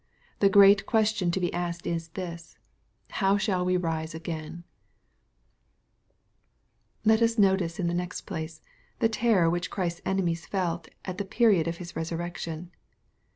The 0.39 0.49
great 0.49 0.87
question 0.87 1.29
to 1.29 1.39
be 1.39 1.53
asked 1.53 1.85
is 1.85 2.07
this," 2.17 2.57
How 3.21 3.37
shall 3.37 3.63
we 3.63 3.77
rise 3.77 4.15
again?" 4.15 4.63
Let 7.05 7.21
us 7.21 7.37
notice 7.37 7.77
in 7.79 7.85
the 7.85 7.93
next 7.93 8.21
place, 8.21 8.63
the 8.97 9.09
terror 9.09 9.47
which 9.47 9.69
Ghrisfs 9.69 10.01
enemies 10.03 10.47
felt 10.47 10.87
at 11.05 11.19
the 11.19 11.23
period 11.23 11.67
of 11.67 11.77
His 11.77 11.95
resurrection. 11.95 12.71